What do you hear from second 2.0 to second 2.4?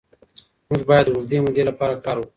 کار وکړو.